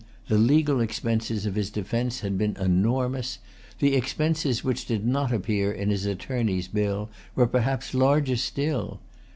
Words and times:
The 0.29 0.39
legal 0.39 0.79
expenses 0.79 1.45
of 1.45 1.53
his 1.53 1.69
defence 1.69 2.21
had 2.21 2.35
been 2.35 2.57
enormous. 2.57 3.37
The 3.77 3.95
expenses 3.95 4.63
which 4.63 4.87
did 4.87 5.05
not 5.05 5.31
appear 5.31 5.71
in 5.71 5.91
his 5.91 6.07
attorney's 6.07 6.67
bill 6.67 7.11
were 7.35 7.45
perhaps 7.45 7.93
larger 7.93 8.37
still. 8.37 8.99